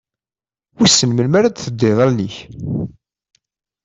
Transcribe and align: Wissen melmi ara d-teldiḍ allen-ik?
Wissen 0.77 1.09
melmi 1.13 1.35
ara 1.39 1.49
d-teldiḍ 1.49 1.97
allen-ik? 2.03 2.35